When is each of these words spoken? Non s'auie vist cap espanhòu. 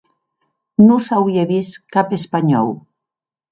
Non 0.87 1.03
s'auie 1.05 1.45
vist 1.53 1.79
cap 1.99 2.19
espanhòu. 2.19 2.75